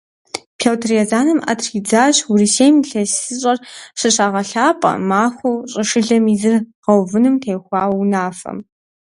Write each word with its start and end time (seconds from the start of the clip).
Пётр 0.59 0.89
Езанэм 1.03 1.39
Ӏэ 1.43 1.53
тридзащ 1.59 2.15
Урысейм 2.31 2.75
ИлъэсыщӀэр 2.81 3.57
щыщагъэлъапӀэ 3.99 4.91
махуэу 5.09 5.65
щӀышылэм 5.71 6.25
и 6.33 6.35
зыр 6.41 6.55
гъэувыным 6.83 7.35
теухуа 7.41 7.81
унафэм. 7.99 8.57